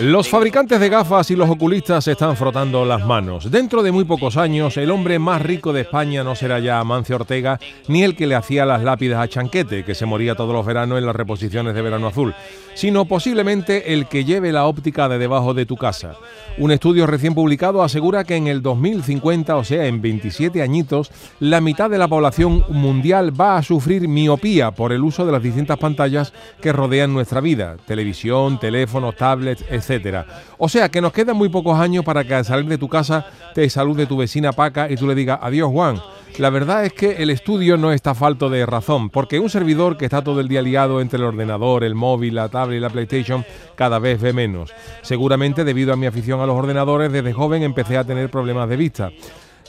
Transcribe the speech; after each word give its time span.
Los 0.00 0.28
fabricantes 0.28 0.78
de 0.78 0.90
gafas 0.90 1.28
y 1.32 1.34
los 1.34 1.50
oculistas 1.50 2.06
están 2.06 2.36
frotando 2.36 2.84
las 2.84 3.04
manos. 3.04 3.50
Dentro 3.50 3.82
de 3.82 3.90
muy 3.90 4.04
pocos 4.04 4.36
años, 4.36 4.76
el 4.76 4.92
hombre 4.92 5.18
más 5.18 5.42
rico 5.42 5.72
de 5.72 5.80
España 5.80 6.22
no 6.22 6.36
será 6.36 6.60
ya 6.60 6.78
Amancio 6.78 7.16
Ortega, 7.16 7.58
ni 7.88 8.04
el 8.04 8.14
que 8.14 8.28
le 8.28 8.36
hacía 8.36 8.64
las 8.64 8.84
lápidas 8.84 9.20
a 9.20 9.26
Chanquete, 9.26 9.84
que 9.84 9.96
se 9.96 10.06
moría 10.06 10.36
todos 10.36 10.54
los 10.54 10.64
veranos 10.64 10.98
en 10.98 11.06
las 11.06 11.16
reposiciones 11.16 11.74
de 11.74 11.82
Verano 11.82 12.06
Azul, 12.06 12.32
sino 12.76 13.06
posiblemente 13.06 13.92
el 13.92 14.06
que 14.06 14.24
lleve 14.24 14.52
la 14.52 14.66
óptica 14.66 15.08
de 15.08 15.18
debajo 15.18 15.52
de 15.52 15.66
tu 15.66 15.76
casa. 15.76 16.14
Un 16.58 16.70
estudio 16.70 17.08
recién 17.08 17.34
publicado 17.34 17.82
asegura 17.82 18.22
que 18.22 18.36
en 18.36 18.46
el 18.46 18.62
2050, 18.62 19.56
o 19.56 19.64
sea, 19.64 19.86
en 19.86 20.00
27 20.00 20.62
añitos, 20.62 21.10
la 21.40 21.60
mitad 21.60 21.90
de 21.90 21.98
la 21.98 22.06
población 22.06 22.64
mundial 22.68 23.38
va 23.38 23.56
a 23.56 23.64
sufrir 23.64 24.06
miopía 24.06 24.70
por 24.70 24.92
el 24.92 25.02
uso 25.02 25.26
de 25.26 25.32
las 25.32 25.42
distintas 25.42 25.78
pantallas 25.78 26.32
que 26.60 26.72
rodean 26.72 27.12
nuestra 27.12 27.40
vida, 27.40 27.76
televisión, 27.84 28.60
teléfonos, 28.60 29.16
tablets, 29.16 29.64
O 30.58 30.68
sea 30.68 30.88
que 30.88 31.00
nos 31.00 31.12
quedan 31.12 31.36
muy 31.36 31.48
pocos 31.48 31.78
años 31.78 32.04
para 32.04 32.24
que 32.24 32.34
al 32.34 32.44
salir 32.44 32.68
de 32.68 32.78
tu 32.78 32.88
casa 32.88 33.26
te 33.54 33.68
salude 33.70 34.06
tu 34.06 34.16
vecina 34.16 34.52
Paca 34.52 34.90
y 34.90 34.96
tú 34.96 35.06
le 35.06 35.14
digas 35.14 35.38
adiós 35.40 35.70
Juan. 35.70 36.00
La 36.36 36.50
verdad 36.50 36.84
es 36.84 36.92
que 36.92 37.22
el 37.22 37.30
estudio 37.30 37.76
no 37.76 37.90
está 37.90 38.14
falto 38.14 38.48
de 38.48 38.64
razón, 38.64 39.10
porque 39.10 39.40
un 39.40 39.50
servidor 39.50 39.96
que 39.96 40.04
está 40.04 40.22
todo 40.22 40.38
el 40.38 40.46
día 40.46 40.62
liado 40.62 41.00
entre 41.00 41.18
el 41.18 41.24
ordenador, 41.24 41.82
el 41.82 41.96
móvil, 41.96 42.36
la 42.36 42.48
tablet 42.48 42.78
y 42.78 42.80
la 42.80 42.90
PlayStation 42.90 43.44
cada 43.74 43.98
vez 43.98 44.20
ve 44.20 44.32
menos. 44.32 44.72
Seguramente 45.02 45.64
debido 45.64 45.92
a 45.92 45.96
mi 45.96 46.06
afición 46.06 46.40
a 46.40 46.46
los 46.46 46.56
ordenadores, 46.56 47.10
desde 47.10 47.32
joven 47.32 47.64
empecé 47.64 47.96
a 47.96 48.04
tener 48.04 48.30
problemas 48.30 48.68
de 48.68 48.76
vista. 48.76 49.10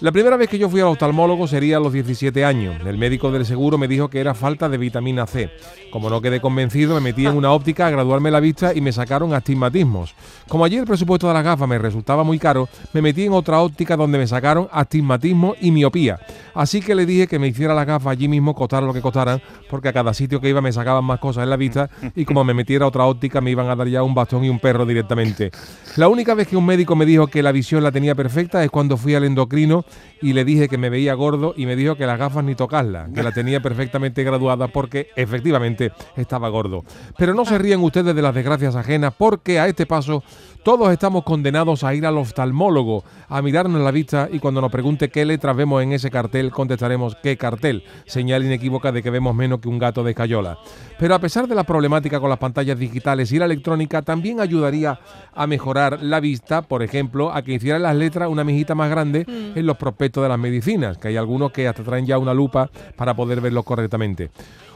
La 0.02 0.14
primera 0.14 0.38
vez 0.38 0.47
que 0.47 0.58
yo 0.58 0.69
fui 0.69 0.80
al 0.80 0.88
oftalmólogo 0.88 1.45
sería 1.45 1.75
a 1.75 1.80
los 1.81 1.92
17 1.92 2.45
años. 2.45 2.78
El 2.86 2.97
médico 2.97 3.33
del 3.33 3.45
seguro 3.45 3.78
me 3.78 3.89
dijo 3.89 4.09
que 4.09 4.22
era 4.22 4.33
falta 4.33 4.69
de 4.69 4.78
vitamina 4.78 5.28
C. 5.28 5.52
Como 5.91 6.09
no 6.09 6.22
quedé 6.22 6.39
convencido, 6.39 6.95
me 6.95 7.02
metí 7.02 7.25
en 7.25 7.36
una 7.36 7.52
óptica 7.52 7.88
a 7.88 7.89
graduarme 7.89 8.31
la 8.31 8.39
vista 8.39 8.73
y 8.73 8.80
me 8.80 8.94
sacaron 8.94 9.33
astigmatismos. 9.33 10.16
Como 10.47 10.64
allí 10.64 10.78
el 10.78 10.86
presupuesto 10.86 11.28
de 11.28 11.33
las 11.33 11.44
gafas 11.44 11.67
me 11.67 11.78
resultaba 11.78 12.23
muy 12.23 12.39
caro, 12.39 12.69
me 12.94 13.02
metí 13.02 13.25
en 13.25 13.33
otra 13.33 13.59
óptica 13.59 13.97
donde 13.97 14.17
me 14.17 14.25
sacaron 14.25 14.69
astigmatismo 14.72 15.56
y 15.59 15.69
miopía. 15.69 16.17
Así 16.53 16.80
que 16.80 16.95
le 16.95 17.06
dije 17.06 17.28
que 17.28 17.38
me 17.38 17.47
hiciera 17.47 17.73
las 17.73 17.86
gafas 17.86 18.13
allí 18.13 18.30
mismo, 18.30 18.56
costara 18.56 18.86
lo 18.86 18.94
que 18.94 19.02
costaran, 19.02 19.41
porque 19.69 19.89
a 19.89 19.94
cada 19.94 20.13
sitio 20.13 20.39
que 20.39 20.47
iba 20.47 20.61
me 20.61 20.72
sacaban 20.72 21.03
más 21.03 21.19
cosas 21.19 21.44
en 21.44 21.50
la 21.50 21.58
vista 21.58 21.90
y 22.16 22.24
como 22.24 22.45
me 22.45 22.53
metiera 22.53 22.88
otra 22.88 23.03
óptica 23.03 23.41
me 23.41 23.51
iban 23.51 23.69
a 23.69 23.75
dar 23.75 23.88
ya 23.88 24.01
un 24.01 24.16
bastón 24.16 24.45
y 24.45 24.50
un 24.50 24.59
perro 24.59 24.85
directamente. 24.85 25.51
La 25.97 26.07
única 26.07 26.35
vez 26.35 26.47
que 26.47 26.56
un 26.56 26.66
médico 26.66 26.95
me 26.95 27.06
dijo 27.06 27.28
que 27.28 27.44
la 27.44 27.51
visión 27.51 27.84
la 27.84 27.91
tenía 27.91 28.16
perfecta 28.16 28.63
es 28.63 28.72
cuando 28.72 28.95
fui 28.95 29.13
al 29.16 29.25
endocrino 29.25 29.84
y 30.22 30.33
le 30.33 30.45
dije 30.45 30.67
que 30.67 30.77
me 30.77 30.89
veía 30.89 31.13
gordo 31.13 31.53
y 31.55 31.66
me 31.66 31.75
dijo 31.75 31.95
que 31.95 32.05
las 32.05 32.19
gafas 32.19 32.44
ni 32.44 32.55
tocarlas, 32.55 33.09
que 33.11 33.23
la 33.23 33.31
tenía 33.31 33.61
perfectamente 33.61 34.23
graduada 34.23 34.67
porque 34.67 35.09
efectivamente 35.16 35.91
estaba 36.16 36.50
gordo. 36.50 36.83
Pero 37.17 37.33
no 37.33 37.45
se 37.45 37.57
ríen 37.57 37.81
ustedes 37.81 38.16
de 38.16 38.22
las 38.22 38.35
desgracias 38.35 38.75
ajenas 38.75 39.13
porque 39.17 39.59
a 39.59 39.67
este 39.67 39.85
paso 39.85 40.23
todos 40.63 40.91
estamos 40.91 41.23
condenados 41.23 41.83
a 41.83 41.95
ir 41.95 42.05
al 42.05 42.17
oftalmólogo, 42.17 43.03
a 43.29 43.41
mirarnos 43.41 43.81
la 43.81 43.91
vista 43.91 44.27
y 44.31 44.39
cuando 44.39 44.59
nos 44.59 44.72
pregunte 44.72 45.09
qué 45.09 45.23
letras 45.23 45.55
vemos 45.55 45.81
en 45.81 45.94
ese 45.94 46.11
cartel, 46.11 46.51
contestaremos 46.51 47.16
qué 47.23 47.38
cartel, 47.38 47.83
señal 48.06 48.44
inequívoca 48.44 48.91
de 48.91 49.01
que 49.01 49.09
vemos 49.09 49.33
menos 49.33 49.59
que 49.61 49.69
un 49.69 49.79
gato 49.79 50.03
de 50.03 50.13
cayola. 50.13 50.57
Pero 51.00 51.16
a 51.16 51.19
pesar 51.19 51.47
de 51.47 51.56
la 51.56 51.63
problemática 51.63 52.19
con 52.19 52.29
las 52.29 52.39
pantallas 52.39 52.77
digitales 52.77 53.31
y 53.31 53.39
la 53.39 53.45
electrónica, 53.45 54.01
también 54.01 54.41
ayudaría 54.41 55.00
a 55.33 55.47
mejorar 55.47 56.03
la 56.03 56.19
vista, 56.19 56.61
por 56.61 56.83
ejemplo, 56.83 57.33
a 57.33 57.41
que 57.41 57.53
hicieran 57.53 57.83
las 57.83 57.95
letras 57.95 58.29
una 58.29 58.44
mijita 58.44 58.75
más 58.75 58.89
grande 58.89 59.25
en 59.27 59.66
los 59.66 59.77
prospectos 59.79 60.22
de 60.22 60.29
las 60.29 60.38
medicinas, 60.38 60.97
que 60.97 61.07
hay 61.07 61.17
algunos 61.17 61.51
que 61.51 61.67
hasta 61.67 61.84
traen 61.84 62.06
ya 62.06 62.19
una 62.19 62.34
lupa 62.34 62.69
para 62.95 63.16
poder 63.16 63.41
verlos 63.41 63.63
correctamente. 63.63 64.29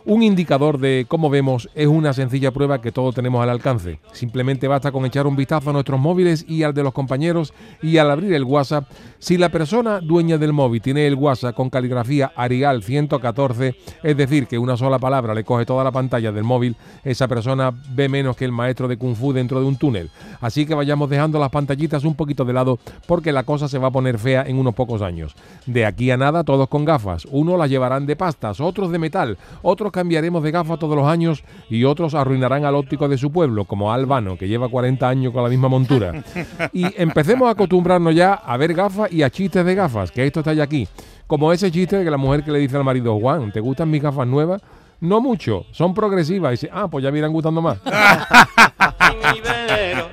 Un 0.06 0.22
indicador 0.22 0.80
de 0.80 1.06
cómo 1.08 1.30
vemos 1.30 1.69
es 1.75 1.88
una 1.88 2.12
sencilla 2.12 2.52
prueba 2.52 2.81
que 2.81 2.91
todos 2.91 3.16
tenemos 3.16 3.41
al 3.41 3.50
alcance. 3.50 4.00
Simplemente 4.12 4.68
basta 4.68 4.91
con 4.91 5.06
echar 5.06 5.25
un 5.25 5.38
vistazo 5.38 5.69
a 5.69 5.74
nuestros 5.74 5.97
móviles 5.97 6.44
y 6.46 6.64
al 6.64 6.74
de 6.74 6.84
los 6.84 6.91
compañeros 6.91 7.53
y 7.81 7.96
al 8.00 8.12
abrir 8.12 8.34
el 8.34 8.44
WhatsApp, 8.44 8.90
si 9.19 9.38
la 9.38 9.47
persona 9.47 10.02
dueña 10.02 10.38
del 10.38 10.52
móvil 10.52 10.81
tiene 10.81 11.08
el 11.08 11.16
WhatsApp 11.16 11.56
con 11.56 11.69
caligrafía 11.69 12.34
Arial 12.36 12.84
114, 12.84 13.75
es 14.03 14.18
decir, 14.18 14.47
que 14.47 14.58
una 14.58 14.75
sola 14.75 15.00
palabra 15.00 15.34
le 15.34 15.46
coge 15.46 15.66
toda 15.66 15.86
la 15.86 15.92
pantalla 15.94 16.34
del 16.34 16.44
móvil, 16.44 16.75
esa 17.06 17.30
persona 17.30 17.72
ve 17.92 18.09
menos 18.09 18.36
que 18.36 18.44
el 18.44 18.52
maestro 18.52 18.90
de 18.90 18.97
Kung 18.97 19.16
Fu 19.16 19.31
dentro 19.31 19.62
de 19.62 19.68
un 19.68 19.78
túnel. 19.78 20.12
Así 20.42 20.66
que 20.66 20.75
vayamos 20.75 21.09
dejando 21.09 21.40
las 21.40 21.50
pantallitas 21.50 22.03
un 22.03 22.16
poquito 22.16 22.44
de 22.44 22.52
lado 22.52 22.78
porque 23.08 23.31
la 23.31 23.44
cosa 23.44 23.69
se 23.69 23.78
va 23.78 23.88
a 23.88 23.92
poner 23.92 24.19
fea 24.19 24.44
en 24.46 24.58
unos 24.58 24.75
pocos 24.75 25.02
años. 25.02 25.34
De 25.66 25.86
aquí 25.86 26.12
a 26.12 26.18
nada 26.18 26.44
todos 26.44 26.68
con 26.68 26.84
gafas. 26.84 27.25
Unos 27.31 27.58
las 27.58 27.69
llevarán 27.69 28.06
de 28.06 28.18
pastas, 28.18 28.59
otros 28.59 28.92
de 28.92 29.00
metal, 29.00 29.38
otros 29.62 29.93
cambiaremos 29.94 30.44
de 30.44 30.52
gafas 30.52 30.80
todos 30.80 30.98
los 30.98 31.08
años 31.08 31.44
y 31.70 31.86
otros 31.86 32.16
arruinarán 32.16 32.66
al 32.66 32.76
óptico 32.76 33.08
de 33.08 33.18
su 33.18 33.31
pueblo, 33.31 33.64
como 33.64 33.94
Albano, 33.94 34.38
que 34.38 34.48
lleva 34.48 34.68
40 34.68 35.08
años 35.08 35.31
con 35.31 35.44
la 35.44 35.50
misma 35.50 35.70
montura. 35.70 36.12
Y 36.74 36.86
empecemos 37.02 37.48
a 37.48 37.52
acostumbrarnos 37.52 38.16
ya 38.16 38.34
a 38.34 38.58
ver 38.58 38.74
gafas 38.74 39.12
y 39.12 39.22
a 39.22 39.30
chistes 39.30 39.64
de 39.64 39.76
gafas, 39.76 40.12
que 40.12 40.26
esto 40.26 40.40
está 40.40 40.54
ya 40.54 40.64
aquí. 40.64 40.88
Como 41.28 41.54
ese 41.54 41.72
chiste 41.72 41.98
de 41.98 42.04
que 42.04 42.12
la 42.12 42.18
mujer 42.18 42.44
que 42.44 42.52
le 42.52 42.59
dice 42.59 42.76
al 42.76 42.84
marido, 42.84 43.18
Juan, 43.20 43.52
¿te 43.52 43.59
gustan 43.59 43.90
mis 43.90 44.02
gafas 44.02 44.28
nuevas? 44.28 44.62
No 45.00 45.22
mucho, 45.22 45.66
son 45.72 45.94
progresivas. 45.94 46.52
Y 46.52 46.54
dice, 46.54 46.70
ah, 46.72 46.88
pues 46.88 47.04
ya 47.04 47.12
me 47.12 47.20
irán 47.20 47.31
gustando 47.31 47.62
más. 47.62 47.78
mi 47.84 49.42
velero, 49.42 50.08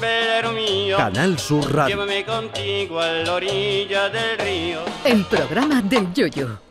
velero 0.00 0.52
mío. 0.52 0.96
Canal 0.96 1.38
Sur 1.38 1.72
Radio. 1.74 1.96
Llévame 1.96 2.24
contigo 2.24 3.00
a 3.00 3.08
la 3.08 3.34
orilla 3.34 4.08
del 4.08 4.38
río. 4.38 4.80
El 5.04 5.24
programa 5.24 5.82
del 5.82 6.12
Yoyo. 6.14 6.63